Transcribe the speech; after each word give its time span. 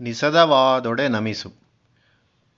ನಿಸದವಾದೊಡೆ 0.00 1.08
ನಮಿಸು. 1.08 1.52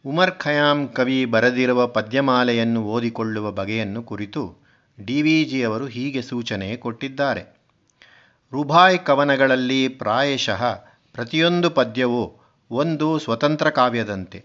ಉಮರ್ 0.07 0.39
ಖಯಾಂ 0.39 0.89
ಕವಿ 0.89 1.25
ಬರೆದಿರುವ 1.25 1.87
ಪದ್ಯಮಾಲೆಯನ್ನು 1.87 2.83
ಓದಿಕೊಳ್ಳುವ 2.83 3.51
ಬಗೆಯನ್ನು 3.51 4.03
ಕುರಿತು 4.03 4.57
ಡಿ 5.05 5.23
ವಿ 5.23 5.45
ಜಿಯವರು 5.45 5.87
ಹೀಗೆ 5.87 6.23
ಸೂಚನೆ 6.23 6.77
ಕೊಟ್ಟಿದ್ದಾರೆ. 6.77 7.59
ರುಬಾಯ್ 8.53 8.99
ಕವನಗಳಲ್ಲಿ 8.99 9.89
ಪ್ರಾಯಶಃ 9.89 10.75
ಪ್ರತಿಯೊಂದು 11.13 11.71
ಪದ್ಯವೂ 11.71 12.43
ಒಂದು 12.71 13.19
ಸ್ವತಂತ್ರ 13.19 13.71
ಕಾವ್ಯದಂತೆ. 13.71 14.45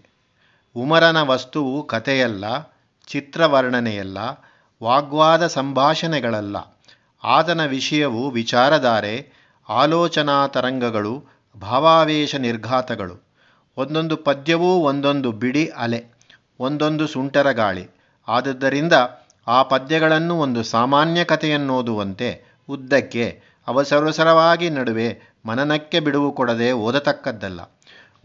ಉಮರನ 0.76 1.22
ವಸ್ತುವು 1.22 1.86
ಕಥೆಯಲ್ಲ, 1.86 2.44
ಚಿತ್ರವರ್ಣನೆಯಲ್ಲ, 3.06 4.18
ವಾಗ್ವಾದ 4.82 5.46
ಸಂಭಾಷಣೆಗಳಲ್ಲ. 5.46 6.56
ಆತನ 7.24 7.64
ವಿಷಯವು 7.64 8.30
ವಿಚಾರಧಾರೆ, 8.30 9.32
ಆಲೋಚನಾ 9.68 10.46
ತರಂಗಗಳು 10.46 11.39
ಭಾವಾವೇಶ 11.60 12.34
ನಿರ್ಘಾತಗಳು. 12.34 13.32
ಒಂದೊಂದು 13.76 14.16
ಪದ್ಯವೂ 14.16 14.66
ಒಂದೊಂದು 14.66 15.32
ಬಿಡಿ 15.32 15.66
ಅಲೆ, 15.66 16.06
ಒಂದೊಂದು 16.60 17.06
ಸುಂಟರ 17.06 17.50
ಗಾಳಿ. 17.50 17.88
ಆದದ್ದರಿಂದ 18.28 18.92
ಆ 19.48 19.62
ಪದ್ಯಗಳನ್ನು 19.62 20.38
ಒಂದು 20.38 20.62
ಸಾಮಾನ್ಯ 20.62 21.24
ಕಥೆಯನ್ನೋದುವಂತೆ 21.24 22.58
ಉದ್ದಕ್ಕೆ 22.68 23.40
ಅವಸರವಸರವಾಗಿ 23.68 24.70
ನಡುವೆ 24.70 25.36
ಮನನಕ್ಕೆ 25.46 26.00
ಬಿಡುವು 26.00 26.32
ಕೊಡದೆ 26.32 26.72
ಓದತಕ್ಕದ್ದಲ್ಲ. 26.72 27.60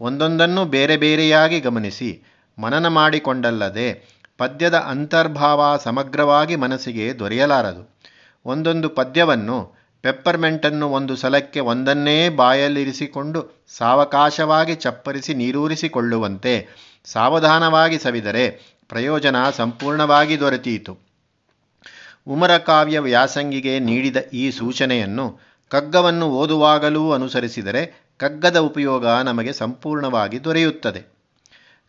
ಒಂದೊಂದನ್ನು 0.00 0.64
ಬೇರೆ 0.64 0.96
ಬೇರೆಯಾಗಿ 0.96 1.60
ಗಮನಿಸಿ 1.60 2.22
ಮನನ 2.58 2.88
ಮಾಡಿಕೊಂಡಲ್ಲದೆ 2.88 4.16
ಪದ್ಯದ 4.38 4.74
ಅಂತರ್ಭಾವ 4.74 5.76
ಸಮಗ್ರವಾಗಿ 5.76 6.56
ಮನಸ್ಸಿಗೆ 6.56 7.18
ದೊರೆಯಲಾರದು. 7.18 7.96
ಒಂದೊಂದು 8.44 8.88
ಪದ್ಯವನ್ನು 8.88 9.75
ಪೆಪ್ಪರ್ಮೆಂಟನ್ನು 10.06 10.88
ಒಂದು 10.88 11.16
ಸಲಕ್ಕೆ 11.16 11.60
ಒಂದನ್ನೇ 11.60 12.28
ಬಾಯಲ್ಲಿರಿಸಿಕೊಂಡು 12.28 13.66
ಸಾವಕಾಶವಾಗಿ 13.68 14.74
ಚಪ್ಪರಿಸಿ 14.74 15.34
ನೀರೂರಿಸಿಕೊಳ್ಳುವಂತೆ 15.34 16.66
ಸಾವಧಾನವಾಗಿ 17.04 17.98
ಸವಿದರೆ 17.98 18.44
ಪ್ರಯೋಜನ 18.88 19.36
ಸಂಪೂರ್ಣವಾಗಿ 19.50 20.40
ದೊರೆತೀತು. 20.40 20.98
ಉಮರಕಾವ್ಯ 22.26 22.98
ವ್ಯಾಸಂಗಿಗೆ 22.98 23.78
ನೀಡಿದ 23.78 24.16
ಈ 24.32 24.50
ಸೂಚನೆಯನ್ನು 24.50 25.40
ಕಗ್ಗವನ್ನು 25.68 26.26
ಓದುವಾಗಲೂ 26.30 27.12
ಅನುಸರಿಸಿದರೆ 27.12 27.82
ಕಗ್ಗದ 28.18 28.56
ಉಪಯೋಗ 28.56 29.06
ನಮಗೆ 29.06 29.52
ಸಂಪೂರ್ಣವಾಗಿ 29.52 30.44
ದೊರೆಯುತ್ತದೆ. 30.44 31.02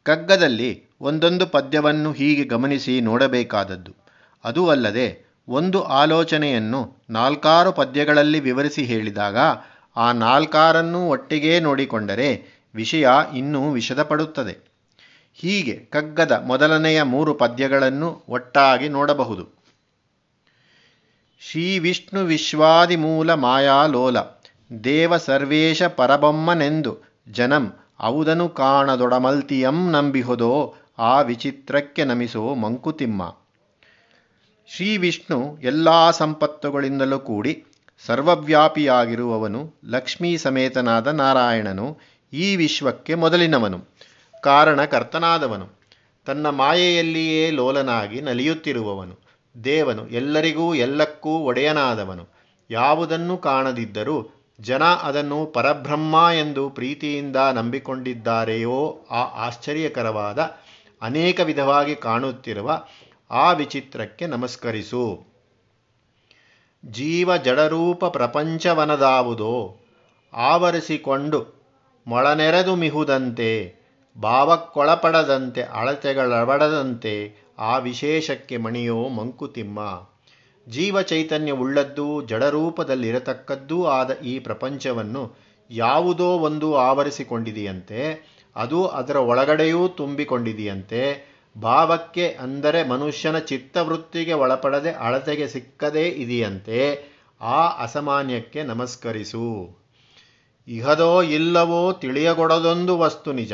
ಕಗ್ಗದಲ್ಲಿ 0.04 0.72
ಒಂದೊಂದು 1.02 1.48
ಪದ್ಯವನ್ನು 1.48 2.12
ಹೀಗೆ 2.12 2.44
ಗಮನಿಸಿ 2.44 3.02
ನೋಡಬೇಕಾದದ್ದು. 3.02 3.96
ಅದೂ 4.46 4.68
ಅಲ್ಲದೆ 4.68 5.27
ಒಂದು 5.48 5.84
ಆಲೋಚನೆಯನ್ನು 5.84 6.98
ನಾಲ್ಕಾರು 7.10 7.72
ಪದ್ಯಗಳಲ್ಲಿ 7.72 8.40
ವಿವರಿಸಿ 8.40 8.84
ಹೇಳಿದಾಗ, 8.84 9.38
ಆ 9.96 10.12
ನಾಲ್ಕಾರನ್ನೂ 10.12 11.10
ಒಟ್ಟಿಗೇ 11.10 11.60
ನೋಡಿಕೊಂಡರೆ 11.60 12.44
ವಿಷಯ 12.76 13.10
ಇನ್ನೂ 13.36 13.72
ವಿಶದಪಡುತ್ತದೆ 13.72 14.68
ಹೀಗೆ 15.34 15.74
ಕಗ್ಗದ 15.74 16.44
ಮೊದಲನೆಯ 16.48 17.04
ಮೂರು 17.04 17.34
ಪದ್ಯಗಳನ್ನು 17.34 18.26
ಒಟ್ಟಾಗಿ 18.30 18.90
ನೋಡಬಹುದು. 18.90 19.58
ಶ್ರೀ 21.40 21.80
ವಿಷ್ಣು 21.80 22.26
ವಿಶ್ವಾದಿಮೂಲ 22.26 23.34
ಮಾಯಾಲೋಲ, 23.34 24.18
ದೇವ 24.84 25.18
ಸರ್ವೇಶ 25.18 25.84
ಪರಬೊಮ್ಮನೆಂದು 25.84 26.98
ಜನಂ 27.32 27.74
ಔದನು 28.02 28.50
ಕಾಣದೊಡಮಲ್ತಿಯಂ 28.50 29.92
ನಂಬಿಹೊದೋ 29.92 30.76
ಆ 30.98 31.22
ವಿಚಿತ್ರಕ್ಕೆ 31.22 32.04
ನಮಿಸೋ 32.04 32.56
ಮಂಕುತಿಮ್ಮ. 32.56 33.36
ಶ್ರೀ 34.70 34.98
ವಿಷ್ಣು 34.98 35.58
ಎಲ್ಲ 35.64 36.12
ಸಂಪತ್ತುಗಳಿಂದಲೂ 36.12 37.20
ಕೂಡಿ 37.20 37.66
ಸರ್ವವ್ಯಾಪಿಯಾಗಿರುವವನು 38.06 39.74
ಲಕ್ಷ್ಮೀ 39.86 40.38
ಸಮೇತನಾದ 40.38 41.08
ನಾರಾಯಣನು 41.08 41.98
ಈ 42.34 42.56
ವಿಶ್ವಕ್ಕೆ 42.56 43.16
ಮೊದಲಿನವನು 43.16 43.80
ಕಾರಣಕರ್ತನಾದವನು 44.44 45.68
ತನ್ನ 46.26 46.50
ಮಾಯೆಯಲ್ಲಿಯೇ 46.50 47.52
ಲೋಲನಾಗಿ 47.52 48.22
ನಲಿಯುತ್ತಿರುವವನು. 48.22 49.16
ದೇವನು 49.64 50.08
ಎಲ್ಲರಿಗೂ 50.08 50.74
ಎಲ್ಲಕ್ಕೂ 50.76 51.30
ಒಡೆಯನಾದವನು. 51.30 52.26
ಯಾವುದನ್ನು 52.70 53.38
ಕಾಣದಿದ್ದರೂ 53.38 54.18
ಜನ 54.62 54.84
ಅದನ್ನು 54.84 55.46
ಪರಬ್ರಹ್ಮ 55.46 56.28
ಎಂದು 56.40 56.70
ಪ್ರೀತಿಯಿಂದ 56.70 57.36
ನಂಬಿಕೊಂಡಿದ್ದಾರೆಯೋ 57.54 59.06
ಆ 59.12 59.22
ಆಶ್ಚರ್ಯಕರವಾದ 59.48 60.40
ಅನೇಕ 61.02 61.40
ವಿಧವಾಗಿ 61.40 61.96
ಕಾಣುತ್ತಿರುವ 61.96 62.70
ಆ 63.32 63.52
ವಿಚಿತ್ರಕ್ಕೆ 63.52 64.28
ನಮಸ್ಕರಿಸು. 64.28 65.26
ಜೀವ 66.86 67.38
ಜಡರೂಪ 67.38 68.06
ಪ್ರಪಂಚವನದಾವುದೋ, 68.06 69.78
ಆವರಿಸಿಕೊಂಡು 70.34 71.70
ಮೊಳನೆರೆದು 72.08 72.76
ಮಿಹುದಂತೆ, 72.76 73.76
ಭಾವಕ್ಕೊಳಪಡದಂತೆ 74.22 75.62
ಅಳತೆಗಳಬಡದಂತೆ 75.62 77.46
ಆ 77.60 77.78
ವಿಶೇಷಕ್ಕೆ 77.78 78.58
ಮಣಿಯೋ 78.58 79.10
ಮಂಕುತಿಮ್ಮ. 79.10 80.08
ಜೀವ 80.68 81.02
ಚೈತನ್ಯವುಳ್ಳದ್ದೂ 81.02 82.22
ಜಡರೂಪದಲ್ಲಿರತಕ್ಕದ್ದೂ 82.22 83.86
ಆದ 83.86 84.18
ಈ 84.18 84.40
ಪ್ರಪಂಚವನ್ನು 84.40 85.38
ಯಾವುದೋ 85.70 86.26
ಒಂದು 86.26 86.76
ಆವರಿಸಿಕೊಂಡಿದೆಯಂತೆ, 86.76 88.02
ಅದು 88.56 88.88
ಅದರ 88.88 89.16
ಒಳಗಡೆಯೂ 89.16 89.88
ತುಂಬಿಕೊಂಡಿದೆಯಂತೆ 89.88 91.37
ಭಾವಕ್ಕೆ 91.62 92.30
ಅಂದರೆ 92.30 92.88
ಮನುಷ್ಯನ 92.88 93.38
ಚಿತ್ತವೃತ್ತಿಗೆ 93.38 94.34
ಒಳಪಡದೆ 94.34 94.92
ಅಳತೆಗೆ 94.92 95.48
ಸಿಕ್ಕದೇ 95.48 96.08
ಇದೆಯಂತೆ, 96.08 97.04
ಆ 97.42 97.84
ಅಸಾಮಾನ್ಯಕ್ಕೆ 97.84 98.64
ನಮಸ್ಕರಿಸು. 98.64 99.78
ಇಹದೋ 100.68 101.22
ಇಲ್ಲವೋ 101.22 101.94
ತಿಳಿಯಗೊಡದೊಂದು 101.94 102.98
ವಸ್ತು 102.98 103.32
ನಿಜ. 103.32 103.54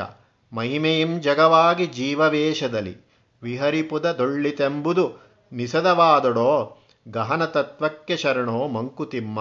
ಮಹಿಮೆಯಿಂ 0.53 1.21
ಜಗವಾಗಿ 1.21 1.85
ಜೀವವೇಷದಲ್ಲಿ. 1.85 2.97
ವಿಹರಿಪುದ 3.43 4.11
ದೊಳ್ಳಿತೆಂಬುದು 4.11 5.11
ನಿಸದವಾದಡೋ 5.51 6.77
ಗಹನ 7.11 7.45
ತತ್ವಕ್ಕೆ 7.45 8.17
ಶರಣೋ 8.17 8.67
ಮಂಕುತಿಮ್ಮ. 8.67 9.39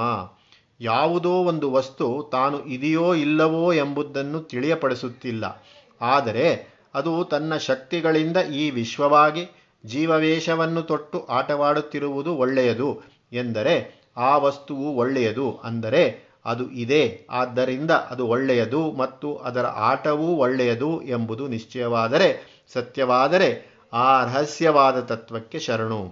ಯಾವುದೋ 0.80 1.30
ಒಂದು 1.30 1.70
ವಸ್ತು 1.70 2.28
ತಾನು 2.32 2.64
ಇದೆಯೋ 2.64 3.14
ಇಲ್ಲವೋ 3.14 3.72
ಎಂಬುದನ್ನು 3.72 4.40
ತಿಳಿಯಪಡಿಸುತ್ತಿಲ್ಲ. 4.40 5.66
ಆದರೆ 6.00 6.71
ಅದು 6.94 7.24
ತನ್ನ 7.24 7.56
ಶಕ್ತಿಗಳಿಂದ 7.56 8.36
ಈ 8.36 8.70
ವಿಶ್ವವಾಗಿ 8.70 9.44
ಜೀವವೇಷವನ್ನು 9.84 10.82
ತೊಟ್ಟು 10.82 11.26
ಆಟವಾಡುತ್ತಿರುವುದು 11.26 12.36
ಒಳ್ಳೆಯದು 12.36 13.02
ಎಂದರೆ 13.32 13.74
ಆ 14.16 14.36
ವಸ್ತುವು 14.36 14.96
ಒಳ್ಳೆಯದು 14.96 15.60
ಅಂದರೆ 15.64 16.32
ಅದು 16.44 16.70
ಇದೆ, 16.70 17.26
ಆದ್ದರಿಂದ 17.30 17.90
ಅದು 17.90 18.26
ಒಳ್ಳೆಯದು 18.26 18.92
ಮತ್ತು 18.92 19.36
ಅದರ 19.36 19.66
ಆಟವೂ 19.66 20.26
ಒಳ್ಳೆಯದು 20.36 21.02
ಎಂಬುದು 21.02 21.48
ನಿಶ್ಚಯವಾದರೆ 21.48 22.28
ಸತ್ಯವಾದರೆ 22.74 23.48
ಆ 23.92 24.24
ರಹಸ್ಯವಾದ 24.24 25.00
ತತ್ವಕ್ಕೆ 25.00 25.58
ಶರಣು. 25.58 26.02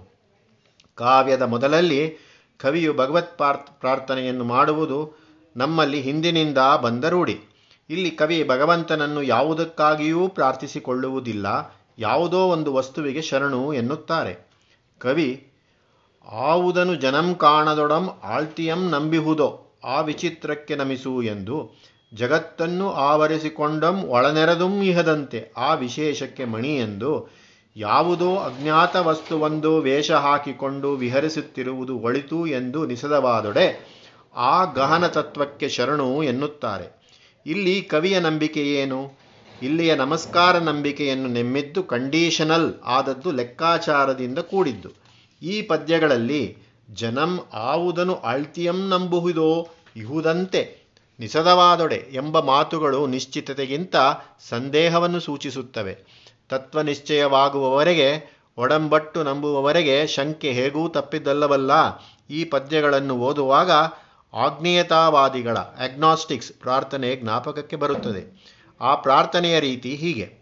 ಕಾವ್ಯದ 0.97 1.41
ಮೊದಲಲ್ಲಿ 1.41 2.01
ಕವಿಯು 2.59 2.93
ಭಗವತ್ 2.93 3.37
ಪ್ರಾರ್ಥನೆಯನ್ನು 3.79 4.43
ಮಾಡುವುದು 4.43 4.99
ನಮ್ಮಲ್ಲಿ 5.55 6.01
ಹಿಂದಿನಿಂದ 6.01 6.57
ಬಂದ 6.81 7.03
ರೂಢಿ 7.03 7.37
ಇಲ್ಲಿ 7.91 8.11
ಕವಿ 8.11 8.37
ಭಗವಂತನನ್ನು 8.43 9.23
ಯಾವುದಕ್ಕಾಗಿಯೂ 9.23 10.27
ಪ್ರಾರ್ಥಿಸಿಕೊಳ್ಳುವುದಿಲ್ಲ, 10.27 11.47
ಯಾವುದೋ 11.99 12.41
ಒಂದು 12.47 12.73
ವಸ್ತುವಿಗೆ 12.73 13.21
ಶರಣು 13.21 13.73
ಎನ್ನುತ್ತಾರೆ. 13.73 14.33
ಕವಿ, 15.01 15.29
ಆವುದನು 16.27 16.95
ಜನಂ 16.95 17.35
ಕಾಣದೊಡಂ 17.35 18.19
ಆಳ್ತಿಯಂ 18.23 18.89
ನಂಬಿಹುದೋ, 18.89 19.79
ಆ 19.83 20.01
ವಿಚಿತ್ರಕ್ಕೆ 20.01 20.75
ನಮಿಸು 20.75 21.21
ಎಂದು 21.21 21.57
ಜಗತ್ತನ್ನು 22.13 22.91
ಆವರಿಸಿಕೊಂಡಂ 22.91 24.03
ಒಳನೆರದುಂ 24.03 24.81
ಇಹದಂತೆ 24.81 25.51
ಆ 25.57 25.73
ವಿಶೇಷಕ್ಕೆ 25.73 26.45
ಮಣಿ 26.45 26.77
ಎಂದು 26.77 27.11
ಯಾವುದೋ 27.75 28.35
ಅಜ್ಞಾತ 28.35 28.95
ವಸ್ತುವೊಂದು 28.95 29.77
ವೇಷ 29.77 30.11
ಹಾಕಿಕೊಂಡು 30.11 30.91
ವಿಹರಿಸುತ್ತಿರುವುದು 30.93 31.97
ಒಳಿತು 31.97 32.47
ಎಂದು 32.47 32.85
ನಿಸದವಾದೊಡೆ 32.85 33.67
ಆ 34.35 34.55
ಗಹನ 34.73 35.07
ತತ್ವಕ್ಕೆ 35.07 35.69
ಶರಣು 35.69 36.23
ಎನ್ನುತ್ತಾರೆ. 36.23 37.00
ಇಲ್ಲಿ 37.45 37.81
ಕವಿಯ 37.81 38.19
ನಂಬಿಕೆ 38.19 38.73
ಏನು? 38.73 39.11
ಇಲ್ಲಿಯ 39.61 39.95
ನಮಸ್ಕಾರ 39.95 40.57
ನಂಬಿಕೆಯನ್ನು 40.57 41.27
ನೆಮ್ಮಿದ್ದು 41.27 41.83
ಕಂಡೀಷನಲ್ 41.83 42.73
ಆದದ್ದು 42.83 43.31
ಲೆಕ್ಕಾಚಾರದಿಂದ 43.31 44.39
ಕೂಡಿದ್ದು. 44.39 44.89
ಈ 45.41 45.61
ಪದ್ಯಗಳಲ್ಲಿ 45.61 46.57
ಜನಂ 46.93 47.47
ಆವುದನು 47.53 48.15
ಅಳ್ತಿಯಂ 48.15 48.89
ನಂಬುವುದೋ 48.89 49.69
ಇಹುದಂತೆ 49.95 50.77
ನಿಸದವಾದೊಡೆ 51.19 52.03
ಎಂಬ 52.13 52.39
ಮಾತುಗಳು 52.39 53.07
ನಿಶ್ಚಿತತೆಗಿಂತ 53.07 53.95
ಸಂದೇಹವನ್ನು 54.49 55.19
ಸೂಚಿಸುತ್ತವೆ. 55.19 55.97
ತತ್ವ 56.49 56.81
ನಿಶ್ಚಯವಾಗುವವರೆಗೆ 56.81 58.41
ಒಡಂಬಟ್ಟು 58.57 59.23
ನಂಬುವವರೆಗೆ 59.23 60.07
ಶಂಕೆ 60.07 60.51
ಹೇಗೂ 60.51 60.89
ತಪ್ಪಿದ್ದಲ್ಲವಲ್ಲ? 60.89 61.71
ಈ 62.29 62.43
ಪದ್ಯಗಳನ್ನು 62.43 63.17
ಓದುವಾಗ 63.17 63.71
ಆಗ್ನೇಯತಾವಾದಿಗಳ 64.33 65.57
ಅಗ್ನಾಸ್ಟಿಕ್ಸ್ 65.57 66.51
ಪ್ರಾರ್ಥನೆ 66.51 67.15
ಜ್ಞಾಪಕಕ್ಕೆ 67.15 67.75
ಬರುತ್ತದೆ. 67.75 68.51
ಆ 68.81 68.95
ಪ್ರಾರ್ಥನೆಯ 68.95 69.59
ರೀತಿ 69.59 69.95
ಹೀಗೆ. 69.95 70.37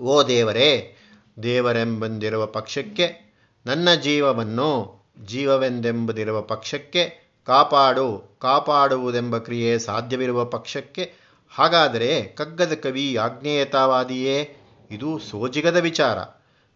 ಓ 0.00 0.22
ದೇವರೇ, 0.22 0.96
ದೇವರೆಂಬಂದಿರುವ 1.42 2.46
ಪಕ್ಷಕ್ಕೆ 2.46 3.34
ನನ್ನ 3.66 3.94
ಜೀವವನ್ನು 3.94 4.98
ಜೀವವೆಂದೆಂಬುದಿರುವ 5.26 6.40
ಪಕ್ಷಕ್ಕೆ 6.40 7.32
ಕಾಪಾಡು, 7.46 8.38
ಕಾಪಾಡುವುದೆಂಬ 8.40 9.38
ಕ್ರಿಯೆ 9.38 9.78
ಸಾಧ್ಯವಿರುವ 9.78 10.44
ಪಕ್ಷಕ್ಕೆ 10.44 11.14
ಹಾಗಾದರೆ 11.54 12.22
ಕಗ್ಗದ 12.22 12.74
ಕವಿ 12.74 13.16
ಆಗ್ನೇಯತಾವಾದಿಯೇ 13.16 14.56
ಇದು 14.90 15.18
ಸೋಜಿಗದ 15.18 15.76
ವಿಚಾರ. 15.76 16.18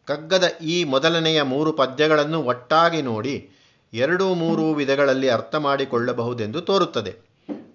ಕಗ್ಗದ 0.04 0.44
ಈ 0.62 0.84
ಮೊದಲನೆಯ 0.84 1.42
ಮೂರು 1.42 1.72
ಪದ್ಯಗಳನ್ನು 1.72 2.42
ಒಟ್ಟಾಗಿ 2.42 3.02
ನೋಡಿ 3.02 3.51
ಎರಡು 3.94 4.34
ಮೂರು 4.34 4.72
ವಿಧಗಳಲ್ಲಿ 4.72 5.28
ಅರ್ಥ 5.28 5.54
ಮಾಡಿಕೊಳ್ಳಬಹುದೆಂದು 5.54 6.60
ತೋರುತ್ತದೆ. 6.60 7.14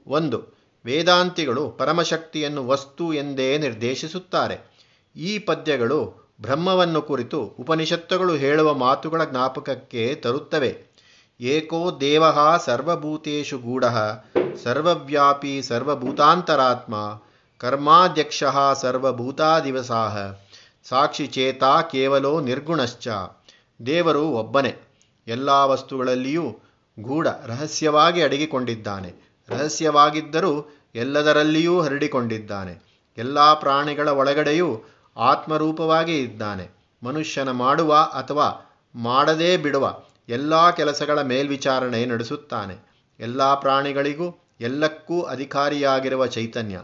ಒಂದು, 0.08 0.58
ವೇದಾಂತಿಗಳು 0.86 1.70
ಪರಮಶಕ್ತಿಯನ್ನು 1.70 2.68
ವಸ್ತು 2.68 3.14
ಎಂದೇ 3.14 3.58
ನಿರ್ದೇಶಿಸುತ್ತಾರೆ. 3.58 4.78
ಈ 5.16 5.40
ಪದ್ಯಗಳು 5.40 6.28
ಬ್ರಹ್ಮವನ್ನು 6.42 7.02
ಕುರಿತು 7.02 7.42
ಉಪನಿಷತ್ತುಗಳು 7.42 8.34
ಹೇಳುವ 8.34 8.74
ಮಾತುಗಳ 8.74 9.24
ಜ್ಞಾಪಕಕ್ಕೆ 9.24 10.16
ತರುತ್ತವೆ. 10.16 10.86
ಏಕೋ 11.42 12.00
ದೇವ 12.00 12.24
ಸರ್ವಭೂತೇಶು 12.58 13.58
ಗೂಢ, 13.58 13.86
ಸರ್ವವ್ಯಾಪಿ 14.64 15.62
ಸರ್ವಭೂತಾಂತರಾತ್ಮ, 15.62 17.22
ಕರ್ಮಾಧ್ಯಕ್ಷ 17.58 18.44
ಸರ್ವಭೂತಾದಿವಸಾಹ 18.76 20.18
ಸಾಕ್ಷಿ 20.90 21.28
ಚೇತ 21.28 21.64
ಕೇವಲೋ 21.64 22.40
ನಿರ್ಗುಣಶ್ಚ, 22.40 23.08
ದೇವರು 23.86 24.28
ಒಬ್ಬನೇ. 24.28 24.87
ಎಲ್ಲ 25.28 25.50
ವಸ್ತುಗಳಲ್ಲಿಯೂ 25.50 26.60
ಗೂಢ, 27.00 27.28
ರಹಸ್ಯವಾಗಿ 27.46 28.22
ಅಡಗಿಕೊಂಡಿದ್ದಾನೆ. 28.22 29.14
ರಹಸ್ಯವಾಗಿದ್ದರೂ 29.50 30.76
ಎಲ್ಲದರಲ್ಲಿಯೂ 30.96 31.82
ಹರಡಿಕೊಂಡಿದ್ದಾನೆ. 31.82 33.04
ಎಲ್ಲ 33.18 33.54
ಪ್ರಾಣಿಗಳ 33.54 34.08
ಒಳಗಡೆಯೂ 34.08 34.82
ಆತ್ಮರೂಪವಾಗಿ 35.18 36.20
ಇದ್ದಾನೆ. 36.20 36.78
ಮನುಷ್ಯನ 37.04 37.52
ಮಾಡುವ 37.52 37.96
ಅಥವಾ 37.96 38.76
ಮಾಡದೇ 38.96 39.58
ಬಿಡುವ 39.58 40.00
ಎಲ್ಲ 40.30 40.72
ಕೆಲಸಗಳ 40.72 41.22
ಮೇಲ್ವಿಚಾರಣೆ 41.22 42.06
ನಡೆಸುತ್ತಾನೆ. 42.06 42.76
ಎಲ್ಲ 43.20 43.54
ಪ್ರಾಣಿಗಳಿಗೂ 43.54 44.42
ಎಲ್ಲಕ್ಕೂ 44.62 45.22
ಅಧಿಕಾರಿಯಾಗಿರುವ 45.22 46.26
ಚೈತನ್ಯ. 46.28 46.82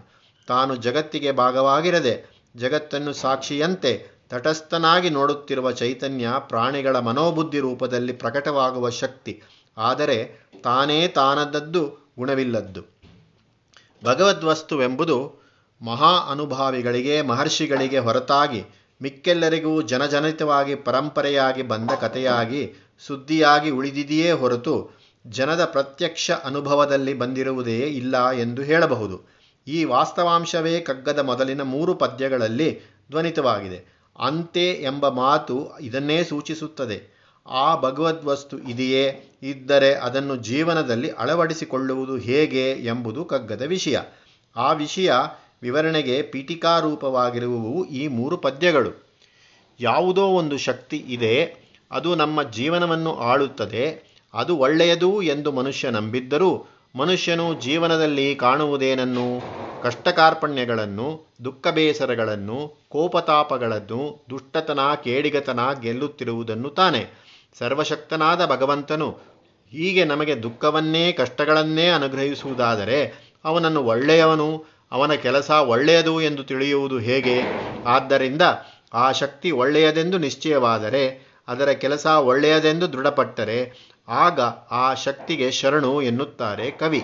ತಾನು 0.47 0.75
ಜಗತ್ತಿಗೆ 0.75 1.31
ಭಾಗವಾಗಿರದೆ 1.31 2.43
ಜಗತ್ತನ್ನು 2.55 3.13
ಸಾಕ್ಷಿಯಂತೆ 3.13 4.12
ತಟಸ್ಥನಾಗಿ 4.29 5.09
ನೋಡುತ್ತಿರುವ 5.09 5.71
ಚೈತನ್ಯ 5.71 6.27
ಪ್ರಾಣಿಗಳ 6.39 6.99
ಮನೋಬುದ್ಧಿ 6.99 7.59
ರೂಪದಲ್ಲಿ 7.59 8.13
ಪ್ರಕಟವಾಗುವ 8.13 8.89
ಶಕ್ತಿ. 8.89 9.41
ಆದರೆ 9.77 10.49
ತಾನೇ 10.63 11.07
ತಾನದದ್ದು 11.07 12.13
ಗುಣವಿಲ್ಲದ್ದು. 12.17 12.81
ಭಗವದ್ವಸ್ತುವೆಂಬುದು 14.05 15.43
ಮಹಾ 15.81 16.31
ಅನುಭಾವಿಗಳಿಗೆ, 16.31 17.21
ಮಹರ್ಷಿಗಳಿಗೆ 17.21 17.99
ಹೊರತಾಗಿ 17.99 18.65
ಮಿಕ್ಕೆಲ್ಲರಿಗೂ 19.01 19.81
ಜನಜನಿತವಾಗಿ 19.81 20.75
ಪರಂಪರೆಯಾಗಿ 20.75 21.61
ಬಂದ 21.61 21.91
ಕಥೆಯಾಗಿ, 21.91 22.73
ಸುದ್ದಿಯಾಗಿ 22.99 23.69
ಉಳಿದಿದೆಯೇ 23.69 24.31
ಹೊರತು 24.31 24.91
ಜನದ 25.27 25.65
ಪ್ರತ್ಯಕ್ಷ 25.65 26.31
ಅನುಭವದಲ್ಲಿ 26.31 27.13
ಬಂದಿರುವುದೇ 27.13 27.79
ಇಲ್ಲ 27.79 28.31
ಎಂದು 28.31 28.61
ಹೇಳಬಹುದು. 28.61 29.33
ಈ 29.67 29.83
ವಾಸ್ತವಾಂಶವೇ 29.83 30.79
ಕಗ್ಗದ 30.79 31.19
ಮೊದಲಿನ 31.19 31.61
ಮೂರು 31.61 31.95
ಪದ್ಯಗಳಲ್ಲಿ 31.95 32.79
ಧ್ವನಿತವಾಗಿದೆ. 33.11 33.92
ಅಂತೆ 34.19 34.71
ಎಂಬ 34.71 35.09
ಮಾತು 35.09 35.79
ಇದನ್ನೇ 35.81 36.23
ಸೂಚಿಸುತ್ತದೆ. 36.23 37.13
ಆ 37.49 37.75
ಭಗವದ್ವಸ್ತು 37.75 38.59
ಇದೆಯೇ? 38.59 39.23
ಇದ್ದರೆ 39.43 39.93
ಅದನ್ನು 39.93 40.35
ಜೀವನದಲ್ಲಿ 40.35 41.09
ಅಳವಡಿಸಿಕೊಳ್ಳುವುದು 41.09 42.17
ಹೇಗೆ 42.17 42.71
ಎಂಬುದು 42.71 43.25
ಕಗ್ಗದ 43.25 43.61
ವಿಷಯ. 43.61 43.99
ಆ 44.55 44.71
ವಿಷಯ 44.71 45.11
ವಿವರಣೆಗೆ 45.61 46.21
ಪೀಠಿಕಾರೂಪವಾಗಿರುವವು 46.21 47.85
ಈ 47.85 48.07
ಮೂರು 48.07 48.37
ಪದ್ಯಗಳು. 48.37 49.03
ಯಾವುದೋ 49.79 50.23
ಒಂದು 50.23 50.57
ಶಕ್ತಿ 50.57 50.97
ಇದೆ, 50.97 51.55
ಅದು 51.91 52.15
ನಮ್ಮ 52.15 52.43
ಜೀವನವನ್ನು 52.43 53.15
ಆಳುತ್ತದೆ, 53.15 54.13
ಅದು 54.33 54.57
ಒಳ್ಳೆಯದು 54.57 55.21
ಎಂದು 55.21 55.51
ಮನುಷ್ಯ 55.51 55.89
ನಂಬಿದ್ದರೂ 55.89 56.65
ಮನುಷ್ಯನು 56.95 57.61
ಜೀವನದಲ್ಲಿ 57.61 58.35
ಕಾಣುವುದೇನನ್ನು? 58.35 59.41
ಕಷ್ಟಕಾರ್ಪಣ್ಯಗಳನ್ನು 59.83 61.35
ದುಃಖ 61.45 61.67
ಬೇಸರಗಳನ್ನು 61.67 62.85
ಕೋಪತಾಪಗಳನ್ನು 62.89 64.25
ದುಷ್ಟತನ, 64.29 64.79
ಕೇಡಿಗತನ 65.03 65.59
ಗೆಲ್ಲುತ್ತಿರುವುದನ್ನು 65.81 66.69
ತಾನೆ. 66.69 67.01
ಸರ್ವಶಕ್ತನಾದ 67.59 68.45
ಭಗವಂತನು 68.45 69.09
ಹೀಗೆ 69.71 70.03
ನಮಗೆ 70.05 70.43
ದುಃಖವನ್ನೇ, 70.43 71.11
ಕಷ್ಟಗಳನ್ನೇ 71.11 71.87
ಅನುಗ್ರಹಿಸುವುದಾದರೆ 71.87 72.99
ಅವನನ್ನು 73.45 73.83
ಒಳ್ಳೆಯವನು, 73.83 74.65
ಅವನ 74.91 75.13
ಕೆಲಸ 75.13 75.49
ಒಳ್ಳೆಯದು 75.49 76.21
ಎಂದು 76.21 76.43
ತಿಳಿಯುವುದು 76.43 76.99
ಹೇಗೆ? 76.99 77.37
ಆದ್ದರಿಂದ 77.85 78.41
ಆ 78.93 79.11
ಶಕ್ತಿ 79.11 79.51
ಒಳ್ಳೆಯದೆಂದು 79.51 80.17
ನಿಶ್ಚಯವಾದರೆ 80.17 81.03
ಅದರ 81.47 81.69
ಕೆಲಸ 81.69 82.05
ಒಳ್ಳೆಯದೆಂದು 82.05 82.93
ದೃಢಪಟ್ಟರೆ 82.93 83.59
ಆಗ 84.07 84.41
ಆ 84.71 84.93
ಶಕ್ತಿಗೆ 84.93 85.51
ಶರಣು 85.51 86.01
ಎನ್ನುತ್ತಾರೆ 86.01 86.71
ಕವಿ. 86.71 87.03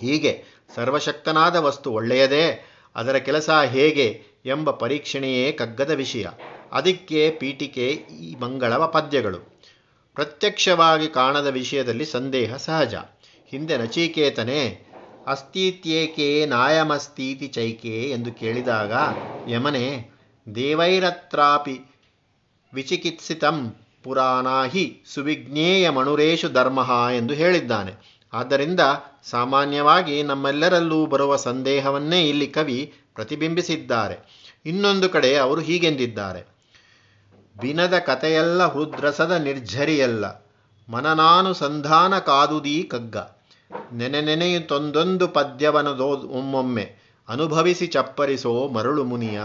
ಹೀಗೆ 0.00 0.44
ಸರ್ವಶಕ್ತನಾದ 0.74 1.56
ವಸ್ತು 1.56 1.92
ಒಳ್ಳೆಯದೇ, 1.92 2.68
ಅದರ 2.96 3.16
ಕೆಲಸ 3.16 3.50
ಹೇಗೆ 3.50 4.24
ಎಂಬ 4.46 4.70
ಪರೀಕ್ಷಣೆಯೇ 4.70 5.52
ಕಗ್ಗದ 5.52 5.90
ವಿಷಯ. 5.90 6.26
ಅದಕ್ಕೆ 6.72 7.30
ಪೀಠಿಕೆ 7.30 7.88
ಈ 8.20 8.34
ಮಂಗಳವ 8.34 8.86
ಪದ್ಯಗಳು. 8.86 9.38
ಪ್ರತ್ಯಕ್ಷವಾಗಿ 10.14 11.08
ಕಾಣದ 11.08 11.46
ವಿಷಯದಲ್ಲಿ 11.46 12.04
ಸಂದೇಹ 12.04 12.56
ಸಹಜ. 12.56 12.94
ಹಿಂದೆ 13.48 13.76
ನಚಿಕೇತನೇ, 13.76 14.86
ಅಸ್ತಿತ್ಯೇಕೆ 15.26 16.46
ನಾಯಮಸ್ತೀತಿ 16.46 17.48
ಚೈಕೆ 17.48 18.10
ಎಂದು 18.10 18.32
ಕೇಳಿದಾಗ, 18.32 18.92
ಯಮನೆ, 19.48 20.10
ದೇವೈರತ್ರಾಪಿ 20.54 21.80
ವಿಚಿಕಿತ್ಸಿತಂ 22.74 23.76
ಪುರಾಣಾಹಿ 24.02 25.02
ಸುವಿಜ್ಞೇಯ 25.14 25.90
ಮಣುರೇಶು 25.90 26.48
ಧರ್ಮ 26.48 27.08
ಎಂದು 27.16 27.34
ಹೇಳಿದ್ದಾನೆ. 27.34 28.20
ಆದ್ದರಿಂದ 28.32 28.80
ಸಾಮಾನ್ಯವಾಗಿ 29.30 30.22
ನಮ್ಮೆಲ್ಲರಲ್ಲೂ 30.22 31.06
ಬರುವ 31.06 31.36
ಸಂದೇಹವನ್ನೇ 31.36 32.28
ಇಲ್ಲಿ 32.28 32.46
ಕವಿ 32.46 32.94
ಪ್ರತಿಬಿಂಬಿಸಿದ್ದಾರೆ. 33.14 34.48
ಇನ್ನೊಂದು 34.66 35.08
ಕಡೆ 35.08 35.36
ಅವರು 35.36 35.60
ಹೀಗೆಂದಿದ್ದಾರೆ. 35.60 36.46
ಬಿನದ 37.60 37.98
ಕಥೆಯೆಲ್ಲ, 37.98 38.62
ಹೃದ್ರಸದ 38.72 39.30
ನಿರ್ಝರಿಯಲ್ಲ. 39.30 40.52
ಮನನಾನುಸಂಧಾನ 40.88 42.18
ಕಾದುದೀ 42.18 42.82
ಕಗ್ಗ. 42.82 43.16
ನೆನೆ 43.92 44.20
ನೆನೆಯುತ್ತೊಂದೊಂದು 44.20 45.28
ಪದ್ಯವನದೋ 45.28 46.04
ಒಮ್ಮೊಮ್ಮೆ. 46.04 46.94
ಅನುಭವಿಸಿ 47.28 47.86
ಚಪ್ಪರಿಸೋ 47.86 48.68
ಮರಳು 48.68 49.04
ಮುನಿಯ. 49.04 49.40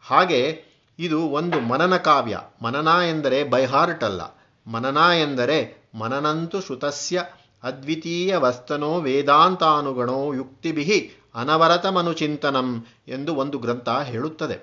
ಹಾಗೆ 0.00 0.64
ಇದು 0.98 1.20
ಒಂದು 1.20 1.60
ಮನನ 1.60 1.96
ಕಾವ್ಯ. 1.96 2.40
ಮನನ 2.62 2.88
ಎಂದರೆ 3.08 3.44
ಬೈಹಾರ್ಟ್ 3.44 4.04
ಅಲ್ಲ 4.04 4.20
ಮನನ 4.66 4.96
ಎಂದರೆ 4.96 5.88
ಮನನಂತು 5.94 6.60
ಶ್ರುತಸ್ಯ 6.60 7.24
ಅದ್ವಿತೀಯ 7.62 8.36
ವಸ್ತನೋ 8.36 9.00
ವೇದಾಂತಾನುಗಣೋ 9.00 10.34
ಯುಕ್ತಿಭಿ 10.34 11.10
ಅನವರತಮನುಚಿಂತನಂ 11.34 12.86
ಎಂದು 13.08 13.34
ಒಂದು 13.34 13.58
ಗ್ರಂಥ 13.58 13.88
ಹೇಳುತ್ತದೆ. 13.88 14.56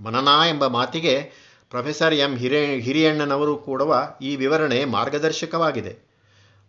ಮನನ 0.00 0.28
ಎಂಬ 0.48 0.66
ಮಾತಿಗೆ 0.66 1.32
ಪ್ರೊಫೆಸರ್ 1.70 2.14
ಎಂ. 2.14 2.36
ಹಿರೇ, 2.36 2.80
ಹಿರಿಯಣ್ಣನವರು 2.80 3.56
ಕೂಡ 3.56 3.82
ಈ 4.22 4.36
ವಿವರಣೆ 4.36 4.84
ಮಾರ್ಗದರ್ಶಕವಾಗಿದೆ. 4.84 5.98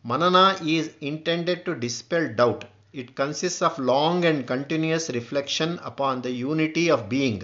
ಮನನ 0.06 0.36
is 0.66 0.90
intended 1.02 1.66
to 1.66 1.74
dispel 1.74 2.36
doubt. 2.36 2.66
It 2.96 3.16
consist 3.16 3.64
of 3.64 3.80
long 3.80 4.26
and 4.26 4.48
continuous 4.48 5.12
reflection 5.12 5.78
upon 5.86 6.24
the 6.24 6.26
unity 6.26 6.90
of 6.90 7.04
being, 7.04 7.44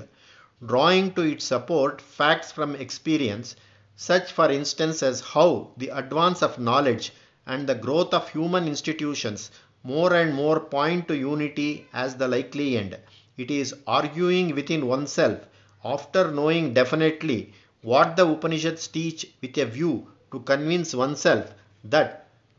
drawing 0.68 1.16
to 1.16 1.24
it 1.24 1.42
support 1.42 2.02
facts 2.18 2.54
from 2.54 2.76
experience, 2.76 3.56
such 3.98 4.34
for 4.34 4.52
instance 4.52 5.00
as 5.10 5.18
how 5.34 5.50
the 5.78 5.90
advance 6.02 6.42
of 6.42 6.58
and 7.48 7.68
the 7.68 7.76
growth 7.76 8.14
of 8.14 8.30
human 8.30 8.68
institutions 8.68 9.42
more 9.86 10.14
and 10.14 10.34
more 10.34 10.60
point 10.60 11.08
to 11.08 11.16
unity 11.16 11.70
as 11.94 12.16
the 12.16 12.28
likely 12.28 12.78
end. 12.78 12.98
It 13.38 13.52
is 13.52 13.76
arguing 13.88 14.56
within 14.56 14.88
oneself 14.88 15.40
after 15.84 16.32
knowing 16.32 16.74
definitely 16.74 17.40
what 17.84 18.16
the 18.16 18.28
Upanishads 18.28 18.88
teach 18.88 19.28
with 19.42 19.58
a 19.58 19.66
view 19.68 19.94
to 20.32 20.40
convince 20.42 20.96
oneself 20.96 21.46
that 21.86 22.10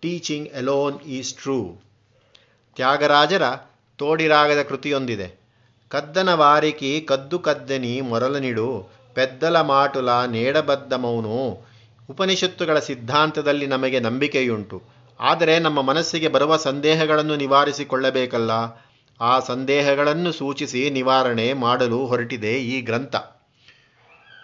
teaching 0.02 0.45
alone 0.55 1.00
is 1.19 1.33
true. 1.35 1.66
ತ್ಯಾಗರಾಜರ 2.76 3.45
ತೋಡಿರಾಗದ 3.99 4.61
ಕೃತಿಯೊಂದಿದೆ 4.71 5.26
ಕದ್ದನ 5.90 6.31
ವಾರಿಕಿ 6.35 6.90
ಕದ್ದು 7.11 7.38
ಕದ್ದನಿ 7.38 7.93
ಮೊರಲನಿಡು 8.11 8.66
ಪೆದ್ದಲ 9.14 9.57
ಮಾಟುಲ 9.71 10.11
ನೇಡಬದ್ದ 10.35 10.93
ಮೌನು 11.05 11.37
ಉಪನಿಷತ್ತುಗಳ 12.10 12.78
ಸಿದ್ಧಾಂತದಲ್ಲಿ 12.78 13.66
ನಮಗೆ 13.66 14.00
ನಂಬಿಕೆಯುಂಟು. 14.00 14.82
ಆದರೆ 15.20 15.58
ನಮ್ಮ 15.58 15.82
ಮನಸ್ಸಿಗೆ 15.82 16.28
ಬರುವ 16.28 16.56
ಸಂದೇಹಗಳನ್ನು 16.56 17.36
ನಿವಾರಿಸಿಕೊಳ್ಳಬೇಕಲ್ಲ. 17.36 18.50
ಆ 19.20 19.40
ಸಂದೇಹಗಳನ್ನು 19.40 20.32
ಸೂಚಿಸಿ 20.32 20.90
ನಿವಾರಣೆ 20.90 21.52
ಮಾಡಲು 21.52 22.06
ಹೊರಟಿದೆ 22.06 22.52
ಈ 22.52 22.80
ಗ್ರಂಥ. 22.80 23.16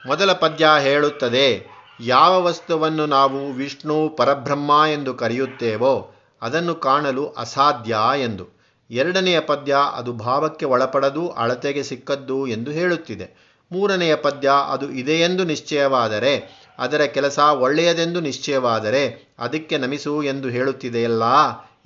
ಮೊದಲ 0.06 0.32
ಪದ್ಯ 0.32 0.68
ಹೇಳುತ್ತದೆ, 0.80 1.66
ಯಾವ 2.00 2.42
ವಸ್ತುವನ್ನು 2.42 3.06
ನಾವು 3.06 3.52
ವಿಷ್ಣು 3.52 4.08
ಪರಬ್ರಹ್ಮ 4.08 4.70
ಎಂದು 4.92 5.14
ಕರೆಯುತ್ತೇವೋ 5.14 6.14
ಅದನ್ನು 6.42 6.74
ಕಾಣಲು 6.74 7.26
ಅಸಾಧ್ಯ 7.28 7.96
ಎಂದು. 8.22 8.46
ಎರಡನೆಯ 8.90 9.40
ಪದ್ಯ 9.40 9.76
ಅದು 9.94 10.12
ಭಾವಕ್ಕೆ 10.12 10.64
ಒಳಪಡದು, 10.64 11.28
ಅಳತೆಗೆ 11.28 11.82
ಸಿಕ್ಕದ್ದು 11.82 12.46
ಎಂದು 12.46 12.70
ಹೇಳುತ್ತಿದೆ. 12.70 13.58
ಮೂರನೆಯ 13.72 14.14
ಪದ್ಯ 14.16 14.50
ಅದು 14.68 14.90
ಇದೆಯೆಂದು 14.92 15.44
ನಿಶ್ಚಯವಾದರೆ 15.44 16.61
ಅದರ 16.78 17.00
ಕೆಲಸ 17.00 17.38
ಒಳ್ಳೆಯದೆಂದು 17.38 18.20
ನಿಶ್ಚಯವಾದರೆ 18.20 19.34
ಅದಕ್ಕೆ 19.38 19.78
ನಮಿಸು 19.78 20.22
ಎಂದು 20.22 20.48
ಹೇಳುತ್ತಿದೆಯಲ್ಲ? 20.48 21.22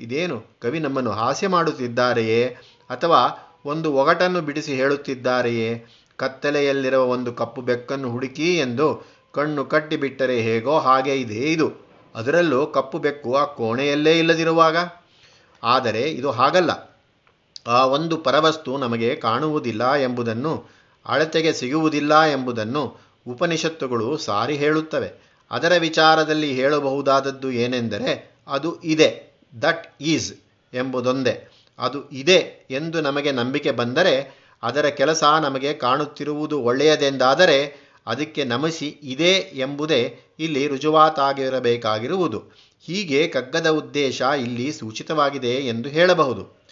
ಇದೇನು? 0.00 0.45
ಕವಿ 0.62 0.81
ನಮ್ಮನ್ನು 0.81 1.11
ಹಾಸ್ಯ 1.11 1.49
ಮಾಡುತ್ತಿದ್ದಾರೆಯೇ? 1.49 2.45
ಅಥವಾ 2.90 3.52
ಒಂದು 3.64 3.93
ಒಗಟನ್ನು 3.93 4.40
ಬಿಡಿಸಿ 4.40 4.75
ಹೇಳುತ್ತಿದ್ದಾರೆಯೇ? 4.75 5.85
ಕತ್ತಲೆಯಲ್ಲಿರುವ 6.16 7.05
ಒಂದು 7.05 7.33
ಕಪ್ಪು 7.33 7.62
ಬೆಕ್ಕನ್ನು 7.62 8.11
ಹುಡುಕಿ 8.11 8.59
ಎಂದು 8.59 9.16
ಕಣ್ಣು 9.33 9.64
ಕಟ್ಟಿಬಿಟ್ಟರೆ 9.64 10.40
ಹೇಗೋ 10.40 10.78
ಹಾಗೆ 10.78 11.16
ಇದೆ 11.16 11.52
ಇದು. 11.52 11.73
ಅದರಲ್ಲೂ 12.14 12.66
ಕಪ್ಪು 12.66 12.99
ಬೆಕ್ಕು 12.99 13.37
ಆ 13.37 13.45
ಕೋಣೆಯಲ್ಲೇ 13.45 14.19
ಇಲ್ಲದಿರುವಾಗ? 14.19 14.76
ಆದರೆ 15.62 16.02
ಇದು 16.02 16.31
ಹಾಗಲ್ಲ. 16.31 17.00
ಆ 17.66 17.87
ಒಂದು 17.87 18.16
ಪರವಸ್ತು 18.16 18.76
ನಮಗೆ 18.76 19.16
ಕಾಣುವುದಿಲ್ಲ 19.16 19.93
ಎಂಬುದನ್ನು, 19.93 20.64
ಅಳತೆಗೆ 21.07 21.52
ಸಿಗುವುದಿಲ್ಲ 21.52 22.21
ಎಂಬುದನ್ನು 22.21 23.06
ಉಪನಿಷತ್ತುಗಳು 23.26 24.16
ಸಾರಿ 24.16 24.56
ಹೇಳುತ್ತವೆ. 24.56 25.26
ಅದರ 25.50 25.73
ವಿಚಾರದಲ್ಲಿ 25.78 26.54
ಹೇಳಬಹುದಾದದ್ದು 26.54 27.50
ಏನೆಂದರೆ, 27.50 28.37
ಅದು 28.47 28.83
ಇದೆ, 28.83 29.40
ದಟ್ 29.62 30.02
ಈಸ್ 30.02 30.35
ಎಂಬುದೊಂದೇ. 30.75 31.49
ಅದು 31.78 32.11
ಇದೆ 32.11 32.66
ಎಂದು 32.71 33.00
ನಮಗೆ 33.00 33.33
ನಂಬಿಕೆ 33.33 33.71
ಬಂದರೆ, 33.71 34.38
ಅದರ 34.62 34.87
ಕೆಲಸ 34.87 35.25
ನಮಗೆ 35.25 35.75
ಕಾಣುತ್ತಿರುವುದು 35.75 36.61
ಒಳ್ಳೆಯದೆಂದಾದರೆ, 36.61 37.87
ಅದಕ್ಕೆ 38.06 38.45
ನಮಿಸಿ 38.45 38.88
ಇದೆ 39.02 39.50
ಎಂಬುದೇ 39.54 40.18
ಇಲ್ಲಿ 40.38 40.66
ರುಜುವಾತಾಗಿರಬೇಕಾಗಿರುವುದು. 40.66 42.42
ಹೀಗೆ 42.80 43.28
ಕಗ್ಗದ 43.28 43.71
ಉದ್ದೇಶ 43.71 44.21
ಇಲ್ಲಿ 44.21 44.73
ಸೂಚಿತವಾಗಿದೆ 44.73 45.50
ಎಂದು 45.50 45.88
ಹೇಳಬಹುದು. 45.88 46.62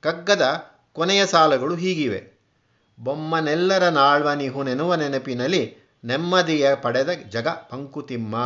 ಕಗ್ಗದ 0.00 0.64
ಕೊನೆಯ 0.92 1.26
ಸಾಲಗಳು 1.26 1.74
ಹೀಗಿವೆ. 1.74 2.42
ಬೊಮ್ಮನೆಲ್ಲರ 3.00 3.88
ನಾಳ್ವನಿಹು 3.88 4.62
ನೆನುವ 4.62 4.94
ನೆನಪಿನಲ್ಲಿ 4.94 5.81
ನೆಮ್ಮದಿಯ 6.04 6.74
ಪಡೆದ 6.74 7.10
ಜಗ 7.10 7.48
ಪಂಕುತಿಮ್ಮ. 7.48 8.36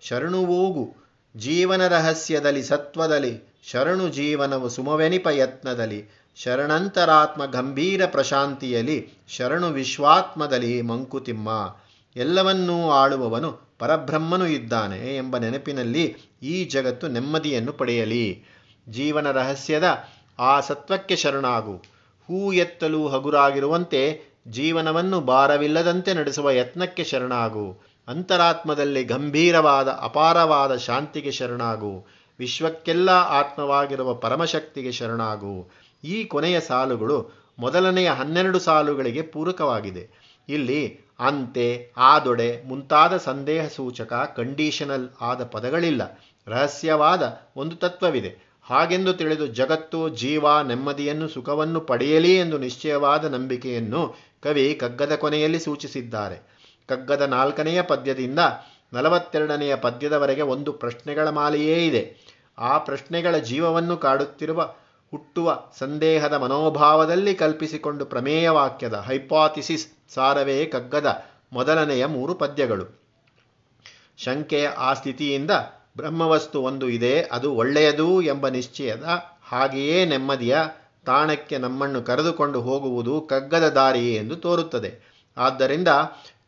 ಶರಣುವೂಗು 0.00 0.94
ಜೀವನ 1.36 1.86
ರಹಸ್ಯದಲ್ಲಿ 1.86 2.62
ಸತ್ವದಲ್ಲಿ 2.62 3.54
ಶರಣು 3.64 4.08
ಜೀವನವು 4.08 4.68
ಸುಮವೆನಿಪ 4.68 5.26
ಯತ್ನದಲ್ಲಿ. 5.26 6.04
ಶರಣಂತರಾತ್ಮ 6.36 7.44
ಗಂಭೀರ 7.44 8.06
ಪ್ರಶಾಂತಿಯಲ್ಲಿ 8.06 9.10
ಶರಣು 9.28 9.68
ವಿಶ್ವಾತ್ಮದಲ್ಲಿ 9.68 10.82
ಮಂಕುತಿಮ್ಮ. 10.82 11.76
ಎಲ್ಲವನ್ನೂ 12.16 12.90
ಆಳುವವನು 12.90 13.60
ಪರಬ್ರಹ್ಮನು 13.78 14.46
ಇದ್ದಾನೆ 14.46 15.16
ಎಂಬ 15.16 15.38
ನೆನಪಿನಲ್ಲಿ 15.38 16.16
ಈ 16.42 16.64
ಜಗತ್ತು 16.64 17.08
ನೆಮ್ಮದಿಯನ್ನು 17.08 17.72
ಪಡೆಯಲಿ. 17.72 18.44
ಜೀವನ 18.88 19.30
ರಹಸ್ಯದ 19.30 20.04
ಆ 20.38 20.60
ಸತ್ವಕ್ಕೆ 20.60 21.16
ಶರಣಾಗು. 21.16 21.72
ಹೂ 22.28 22.52
ಎತ್ತಲು 22.52 23.08
ಹಗುರಾಗಿರುವಂತೆ 23.08 24.27
ಜೀವನವನ್ನು 24.50 25.20
ಭಾರವಿಲ್ಲದಂತೆ 25.20 26.14
ನಡೆಸುವ 26.14 26.50
ಯತ್ನಕ್ಕೆ 26.50 27.04
ಶರಣಾಗು. 27.04 27.78
ಅಂತರಾತ್ಮದಲ್ಲಿ 28.08 29.04
ಗಂಭೀರವಾದ, 29.04 29.88
ಅಪಾರವಾದ 29.88 30.76
ಶಾಂತಿಗೆ 30.76 31.30
ಶರಣಾಗು. 31.30 32.06
ವಿಶ್ವಕ್ಕೆಲ್ಲ 32.38 33.10
ಆತ್ಮವಾಗಿರುವ 33.10 34.14
ಪರಮಶಕ್ತಿಗೆ 34.14 34.92
ಶರಣಾಗು. 34.92 35.70
ಈ 36.04 36.24
ಕೊನೆಯ 36.24 36.60
ಸಾಲುಗಳು 36.60 37.48
ಮೊದಲನೆಯ 37.58 38.10
ಹನ್ನೆರಡು 38.10 38.58
ಸಾಲುಗಳಿಗೆ 38.58 39.22
ಪೂರಕವಾಗಿದೆ. 39.22 40.10
ಇಲ್ಲಿ 40.48 41.00
ಅಂತೆ, 41.20 41.92
ಆದೊಡೆ 41.96 42.62
ಮುಂತಾದ 42.62 43.16
ಸಂದೇಹ 43.16 43.68
ಸೂಚಕ, 43.68 44.34
ಕಂಡೀಷನಲ್ 44.36 45.08
ಆದ 45.20 45.44
ಪದಗಳಿಲ್ಲ. 45.44 46.20
ರಹಸ್ಯವಾದ 46.46 47.40
ಒಂದು 47.56 47.76
ತತ್ವವಿದೆ. 47.76 48.47
ಹಾಗೆಂದು 48.68 49.12
ತಿಳಿದು 49.12 49.46
ಜಗತ್ತು, 49.46 50.08
ಜೀವ, 50.08 50.60
ನೆಮ್ಮದಿಯನ್ನು, 50.62 51.28
ಸುಖವನ್ನು 51.28 51.80
ಪಡೆಯಲಿ 51.80 52.36
ಎಂದು 52.36 52.58
ನಿಶ್ಚಯವಾದ 52.58 53.24
ನಂಬಿಕೆಯನ್ನು 53.24 54.14
ಕವಿ 54.42 54.74
ಕಗ್ಗದ 54.74 55.14
ಕೊನೆಯಲ್ಲಿ 55.14 55.60
ಸೂಚಿಸಿದ್ದಾರೆ. 55.60 56.58
ಕಗ್ಗದ 56.88 57.22
ನಾಲ್ಕನೆಯ 57.22 57.82
ಪದ್ಯದಿಂದ 57.82 58.38
ನಲವತ್ತೆರಡನೆಯ 58.92 59.76
ಪದ್ಯದವರೆಗೆ 59.76 60.42
ಒಂದು 60.42 60.72
ಪ್ರಶ್ನೆಗಳ 60.72 61.28
ಮಾಲೆಯೇ 61.28 61.86
ಇದೆ. 61.86 62.16
ಆ 62.58 62.78
ಪ್ರಶ್ನೆಗಳ 62.78 63.36
ಜೀವವನ್ನು 63.36 63.96
ಕಾಡುತ್ತಿರುವ, 63.96 64.74
ಹುಟ್ಟುವ 65.10 65.62
ಸಂದೇಹದ 65.78 66.32
ಮನೋಭಾವದಲ್ಲಿ 66.32 67.34
ಕಲ್ಪಿಸಿಕೊಂಡು 67.34 68.04
ಪ್ರಮೇಯ 68.04 68.48
ವಾಕ್ಯದ 68.48 68.94
ಹೈಪಾಥಿಸಿಸ್ 68.94 69.88
ಸಾರವೇ 70.14 70.64
ಕಗ್ಗದ 70.64 71.24
ಮೊದಲನೆಯ 71.52 72.06
ಮೂರು 72.06 72.34
ಪದ್ಯಗಳು. 72.34 73.02
ಶಂಕೆಯ 74.18 74.68
ಆ 74.68 74.94
ಸ್ಥಿತಿಯಿಂದ 74.94 75.50
ಬ್ರಹ್ಮವಸ್ತು 75.98 76.58
ಒಂದು 76.62 76.88
ಇದೆ, 76.88 77.14
ಅದು 77.32 77.48
ಒಳ್ಳೆಯದು 77.54 78.22
ಎಂಬ 78.22 78.48
ನಿಶ್ಚಯದ 78.48 79.06
ಹಾಗೆಯೇ 79.48 80.04
ನೆಮ್ಮದಿಯ 80.04 80.56
ತಾಣಕ್ಕೆ 81.06 81.58
ನಮ್ಮನ್ನು 81.58 82.02
ಕರೆದುಕೊಂಡು 82.02 82.60
ಹೋಗುವುದು 82.60 83.14
ಕಗ್ಗದ 83.20 83.68
ದಾರಿಯೇ 83.68 84.14
ಎಂದು 84.14 84.36
ತೋರುತ್ತದೆ. 84.36 84.90
ಆದ್ದರಿಂದ 85.36 85.88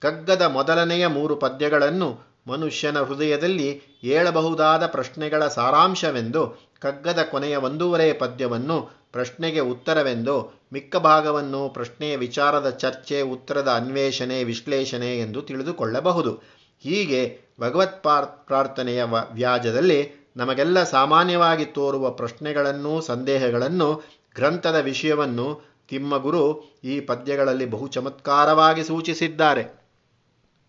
ಕಗ್ಗದ 0.01 0.43
ಮೊದಲನೆಯ 0.43 1.07
ಮೂರು 1.07 1.37
ಪದ್ಯಗಳನ್ನು 1.37 2.09
ಮನುಷ್ಯನ 2.47 2.99
ಹೃದಯದಲ್ಲಿ 3.01 3.69
ಏಳಬಹುದಾದ 4.05 4.87
ಪ್ರಶ್ನೆಗಳ 4.87 5.47
ಸಾರಾಂಶವೆಂದು, 5.49 6.43
ಕಗ್ಗದ 6.81 7.23
ಕೊನೆಯ 7.31 7.57
ಒಂದೂವರೆ 7.57 8.13
ಪದ್ಯವನ್ನು 8.13 8.79
ಪ್ರಶ್ನೆಗೆ 9.13 9.61
ಉತ್ತರವೆಂದು, 9.61 10.37
ಮಿಕ್ಕ 10.73 10.97
ಭಾಗವನ್ನು 10.97 11.69
ಪ್ರಶ್ನೆಯ 11.69 12.17
ವಿಚಾರದ 12.17 12.69
ಚರ್ಚೆ, 12.71 13.19
ಉತ್ತರದ 13.23 13.71
ಅನ್ವೇಷಣೆ, 13.77 14.39
ವಿಶ್ಲೇಷಣೆ 14.45 15.11
ಎಂದು 15.21 15.43
ತಿಳಿದುಕೊಳ್ಳಬಹುದು. 15.43 16.60
ಹೀಗೆ 16.85 17.39
ಭಗವತ್ 17.61 18.03
ಪ್ರಾರ್ಥನೆಯ 18.47 19.05
ವ್ಯಾಜದಲ್ಲಿ 19.33 20.31
ನಮಗೆಲ್ಲ 20.37 20.83
ಸಾಮಾನ್ಯವಾಗಿ 20.83 21.65
ತೋರುವ 21.65 22.11
ಪ್ರಶ್ನೆಗಳನ್ನು 22.11 23.01
ಸಂದೇಹಗಳನ್ನು 23.01 24.03
ಗ್ರಂಥದ 24.35 24.77
ವಿಷಯವನ್ನು 24.77 25.47
ತಿಮ್ಮಗುರು 25.89 26.43
ಈ 26.85 27.01
ಪದ್ಯಗಳಲ್ಲಿ 27.01 27.67
ಬಹು 27.67 27.89
ಚಮತ್ಕಾರವಾಗಿ 27.89 28.85
ಸೂಚಿಸಿದ್ದಾರೆ. 28.85 29.80